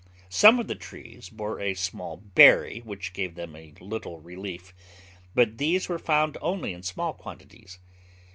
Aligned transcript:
Some 0.29 0.59
of 0.59 0.67
the 0.67 0.73
trees 0.73 1.29
bore 1.29 1.59
a 1.59 1.75
small 1.75 2.17
berry 2.17 2.79
which 2.79 3.13
gave 3.13 3.35
them 3.35 3.55
a 3.55 3.75
little 3.79 4.19
relief, 4.19 4.73
but 5.35 5.59
these 5.59 5.85
they 5.85 5.97
found 5.99 6.39
only 6.41 6.73
in 6.73 6.81
small 6.81 7.13
quantities. 7.13 7.77